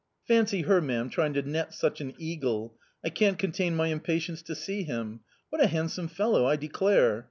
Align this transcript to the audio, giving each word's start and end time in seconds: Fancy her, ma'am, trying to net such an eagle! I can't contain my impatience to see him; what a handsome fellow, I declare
Fancy 0.25 0.63
her, 0.63 0.81
ma'am, 0.81 1.11
trying 1.11 1.33
to 1.33 1.43
net 1.43 1.75
such 1.75 2.01
an 2.01 2.15
eagle! 2.17 2.75
I 3.03 3.09
can't 3.09 3.37
contain 3.37 3.75
my 3.75 3.89
impatience 3.89 4.41
to 4.41 4.55
see 4.55 4.81
him; 4.81 5.19
what 5.51 5.63
a 5.63 5.67
handsome 5.67 6.07
fellow, 6.07 6.47
I 6.47 6.55
declare 6.55 7.19